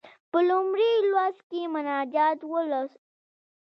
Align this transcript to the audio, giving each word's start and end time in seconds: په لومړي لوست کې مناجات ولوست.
په 0.31 0.39
لومړي 0.49 0.91
لوست 1.11 1.41
کې 1.49 1.71
مناجات 1.75 2.39
ولوست. 2.51 2.99